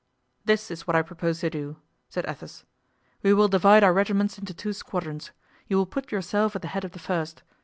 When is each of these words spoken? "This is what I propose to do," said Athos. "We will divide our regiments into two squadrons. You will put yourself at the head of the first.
"This 0.45 0.71
is 0.71 0.87
what 0.87 0.95
I 0.95 1.03
propose 1.03 1.41
to 1.41 1.51
do," 1.51 1.75
said 2.09 2.25
Athos. 2.27 2.65
"We 3.21 3.35
will 3.35 3.47
divide 3.47 3.83
our 3.83 3.93
regiments 3.93 4.39
into 4.39 4.51
two 4.51 4.73
squadrons. 4.73 5.29
You 5.67 5.77
will 5.77 5.85
put 5.85 6.11
yourself 6.11 6.55
at 6.55 6.63
the 6.63 6.69
head 6.73 6.83
of 6.83 6.93
the 6.93 6.97
first. 6.97 7.43